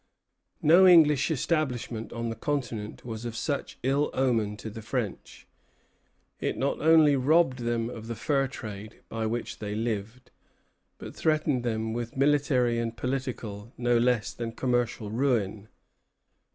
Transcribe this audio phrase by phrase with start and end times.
[0.63, 5.45] No English establishment on the continent was of such ill omen to the French.
[6.39, 10.31] It not only robbed them of the fur trade, by which they lived,
[10.97, 15.67] but threatened them with military and political, no less than commercial, ruin.